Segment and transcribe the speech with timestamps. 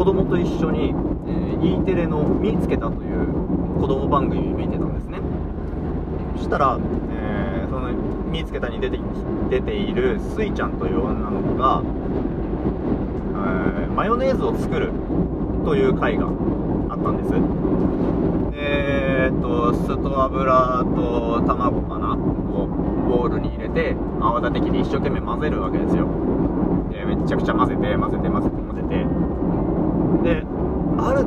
[0.00, 0.94] 子供と一緒に、
[1.26, 5.18] えー、E テレの「見つけた」という子供番組を見てたんですね。
[6.36, 6.78] そしたら、
[7.12, 7.90] えー、その
[8.32, 8.98] 「見つけた」に出て
[9.50, 11.82] 出ているスイちゃんという女の子が、
[13.82, 14.90] えー、マヨネーズを作る
[15.66, 16.28] という回が
[16.88, 17.34] あったんです。
[18.54, 22.14] えー、っと酢と油と卵かな？
[22.14, 22.66] を
[23.06, 26.06] ボウルに入れて泡立て器で一生懸命混ぜるわけですよ。
[26.90, 29.19] でめちゃくちゃ混ぜて混ぜて混ぜて混ぜて。
[30.22, 30.42] で
[30.98, 31.26] ある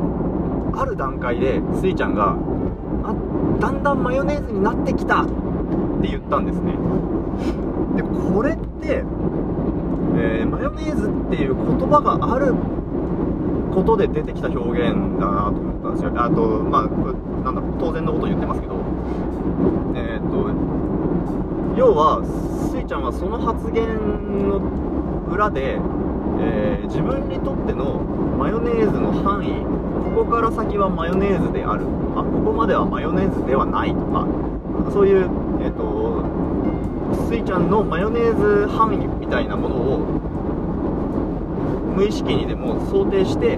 [0.75, 2.35] ある段階でスイちゃんが
[3.03, 3.15] あ
[3.59, 5.27] だんだんマヨネーズになってきたっ
[6.01, 6.73] て言ったんですね。
[7.95, 9.03] でこれって、
[10.17, 12.53] えー、マヨネーズっていう言葉がある
[13.73, 16.13] ことで出てきた表現だなと思ったんですよ。
[16.15, 16.81] あとまあ
[17.43, 18.73] なんだろう当然のこと言ってますけど。
[19.95, 20.49] えっ、と
[21.77, 22.23] 要は
[22.71, 23.87] スイちゃんはその発言
[24.47, 24.61] の
[25.31, 25.79] 裏で、
[26.43, 28.01] えー、自分にとっての
[28.37, 29.63] マヨネーズの範囲
[30.13, 31.85] ここから先はマヨネーズである。
[32.15, 33.93] あここまではマヨネーズではない。
[33.93, 34.27] とか
[34.91, 35.29] そういう、
[35.61, 36.21] えーと、
[37.17, 39.97] とスイちゃんのマヨネーズ範囲みたいなものを
[41.95, 43.57] 無意識にでも想定して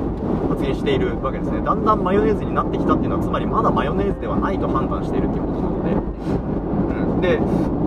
[0.50, 1.62] 発言しているわけですね。
[1.62, 5.92] だんだんマヨネーズになってきたっていうのはつまりまだマヨネーズではないと判断しているっていうことなので、
[7.26, 7.40] で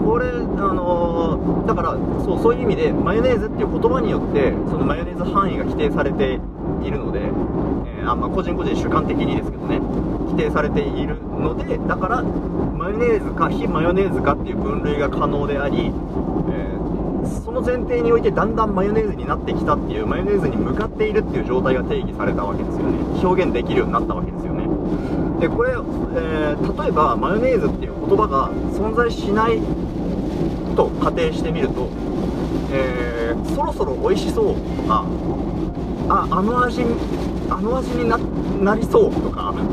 [0.04, 1.92] これあの、だから
[2.24, 6.40] そうそういう意味でマヨネーズっていう言葉によってそのマヨネーズ範囲が規定されて
[6.82, 15.92] いるので、えー、あまあ、個人個人主観的にですけどね規定されているのでだからマヨネーズか非マヨネーズかっていう分類が可能であり
[16.50, 16.78] え
[17.44, 22.98] その前提においてだんだんマヨネーズになってきたっていうマヨネーズに向かっているっていう状態が定義されたわけですよね。
[23.22, 24.67] 表現できるようになったわけですよね。
[25.40, 29.60] でこれ、えー、例えばマヨネーズっていう言葉が存在しない
[30.74, 31.88] と仮定してみると、
[32.72, 34.54] えー、そろそろ美味しそう。
[34.54, 35.04] とか
[36.08, 36.82] ああの味
[37.50, 39.54] あの味にななりそうとか。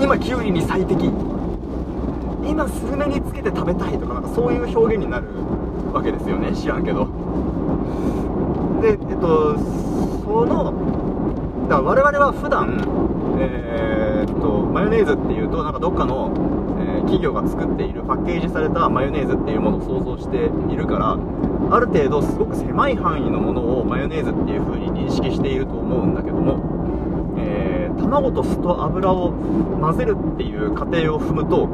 [0.00, 1.10] 今キュウリに最適。
[2.46, 5.26] 今スルメにつけて食べたいとかなんかそういう表現になる
[5.92, 6.52] わけですよね。
[6.52, 7.06] 知らんけど。
[8.80, 9.56] でえっと
[10.24, 10.72] その
[11.68, 12.78] だから我々は普段
[13.38, 16.32] えー、っとマヨネーズっていうとなんかどっかの、
[16.80, 21.18] えー、企業が作っているパッケージされたマヨネーズっていうものを想像しているから
[21.74, 29.32] ある程度すごく狭い範囲のものをマヨネーズっていう風に認識していると思うんだけども、えー、卵と酢と油を
[29.80, 31.68] 混ぜるっていう過程を踏むと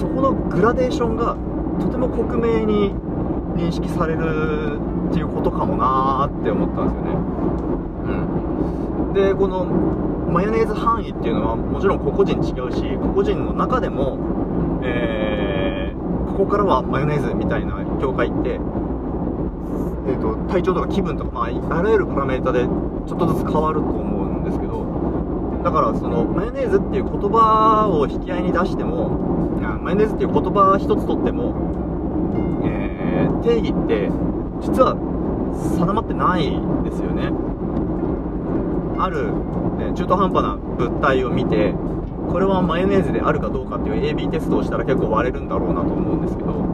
[0.00, 1.36] そこのグラデーションが
[1.80, 2.94] とても克明に
[3.54, 4.78] 認識される
[5.10, 7.34] っていうことかもなーって思ったんですよね。
[9.08, 9.14] うん。
[9.14, 14.18] でこのマヨネーズ範囲っていうのはもちろん個々人違うし個々人の中でも
[14.82, 18.58] えー、ここからはマヨネーズみたいな境界って
[20.06, 24.84] えーと、体調とか気分とか、まあ、あらゆるパラメータでちょっとずつ変わると思うんですけど
[25.64, 29.08] だからそのマヨネーズっていう言葉を引き合いに出しても
[29.84, 31.52] マヨネーズっていう言葉一つとっても、
[33.44, 34.08] 定義って
[34.64, 34.96] 実は
[35.76, 36.50] 定まってない
[36.82, 37.30] ですよね。
[38.98, 39.28] ある、
[39.76, 41.74] ね、中途半端な物体を見て
[42.30, 46.64] これはマヨネーズであるかどうかっていう AB テストをしたら結構割れるんだろうなと思うんですけど。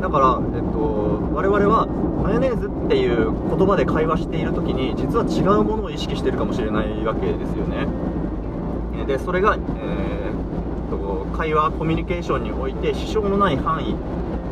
[0.00, 1.86] だから、えっと、我々は
[2.22, 7.86] マヨネーズっていう言葉で会話している時に実は違うものを意識してるかもしれないわけですよね。
[9.06, 10.10] でそれが、えー
[11.40, 13.96] 会話コミュニケーションにおいて支障のない範囲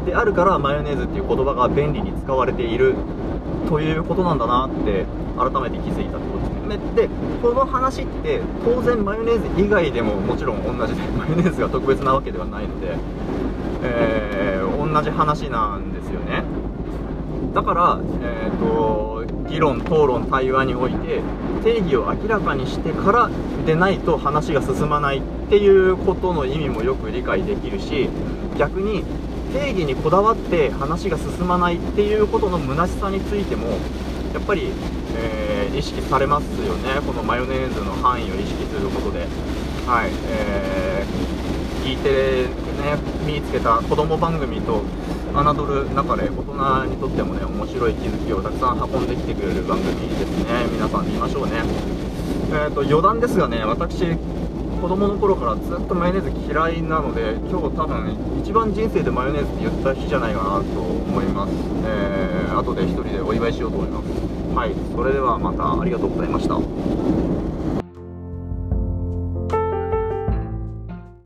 [0.09, 2.95] であるからマヨネーズっていう言葉が便利に使われている
[3.69, 5.05] ということなんだなって
[5.37, 6.79] 改めて気づいたってことですね。
[6.97, 7.09] で
[7.43, 12.97] この話って当然マヨネーズ以外でももちろん同じでマヨネーズが特別なわけではないので、
[13.83, 16.43] えー、同じ話なんですよね。
[17.55, 21.21] だから、えーと、議論討論対話において
[21.65, 23.31] 定義を明らかにしてから
[23.67, 28.09] でないと話が進まないっていうことの意味もよく理解できるし
[28.59, 29.05] 逆に
[29.53, 33.69] 定義にこだわって話が進まないっていうことの虚しさについても
[34.35, 34.71] やっぱり、
[35.17, 37.01] えー、意識されますよね。
[37.07, 39.27] このマヨネーズの範囲を意識することで。
[39.87, 44.83] はい、えー、E テレね身につけた子供番組と
[45.33, 50.67] 侮る中で大人にとってもね面白い気づきをたくさん運んできてくれる番組ですね。
[50.71, 51.63] 皆さん見ましょうね。
[52.51, 54.05] えーと、余談ですがね私
[54.81, 64.09] 子供の頃からずっとマヨネーズ嫌いなので今日多分一番人生でマヨネーズって言った日じゃないかなと思いますえー、後で1人でお祝いしようと思います。
[64.55, 64.75] はい。
[64.95, 66.57] それではまたありがとうございました。